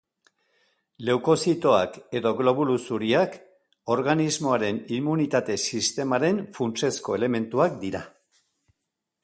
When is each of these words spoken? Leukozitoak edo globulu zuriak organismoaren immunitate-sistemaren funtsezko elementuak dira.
Leukozitoak 1.09 1.99
edo 2.19 2.31
globulu 2.39 2.77
zuriak 2.85 3.35
organismoaren 3.97 4.79
immunitate-sistemaren 4.97 6.43
funtsezko 6.59 7.19
elementuak 7.21 7.77
dira. 7.85 8.03